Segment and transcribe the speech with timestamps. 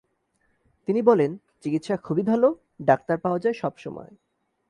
[0.87, 1.31] তিনি বলেন,
[1.61, 2.47] চিকিৎসা খুবই ভালো,
[2.81, 4.11] ডাক্তার পাওয়া যায় সব সময়।